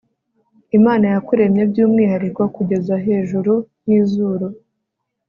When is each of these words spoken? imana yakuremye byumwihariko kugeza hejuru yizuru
imana 0.77 1.05
yakuremye 1.13 1.61
byumwihariko 1.71 2.41
kugeza 2.55 2.93
hejuru 3.05 3.53
yizuru 3.87 4.47